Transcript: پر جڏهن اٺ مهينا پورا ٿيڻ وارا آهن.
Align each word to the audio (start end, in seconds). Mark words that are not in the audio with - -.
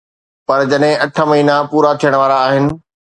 پر 0.47 0.59
جڏهن 0.71 0.95
اٺ 1.03 1.15
مهينا 1.31 1.55
پورا 1.73 1.91
ٿيڻ 2.01 2.13
وارا 2.21 2.37
آهن. 2.49 2.65